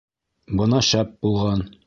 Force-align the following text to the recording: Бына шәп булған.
Бына 0.61 0.81
шәп 0.89 1.13
булған. 1.27 1.65